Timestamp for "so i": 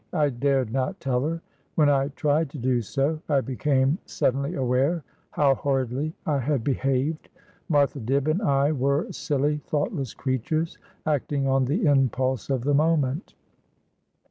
2.81-3.41